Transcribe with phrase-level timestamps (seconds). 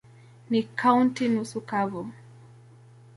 [0.49, 2.03] Ni kaunti nusu kavu.